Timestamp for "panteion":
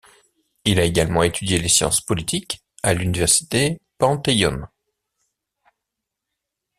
3.99-4.65